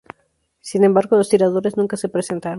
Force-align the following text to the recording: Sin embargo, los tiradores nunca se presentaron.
Sin 0.61 0.83
embargo, 0.83 1.15
los 1.15 1.29
tiradores 1.29 1.77
nunca 1.77 1.95
se 1.95 2.09
presentaron. 2.09 2.49